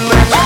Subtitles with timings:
[0.00, 0.39] Let's go.